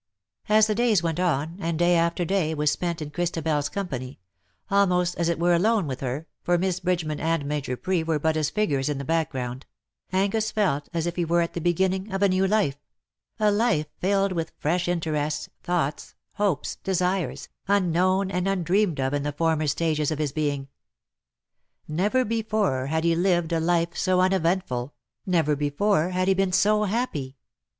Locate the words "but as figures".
8.17-8.89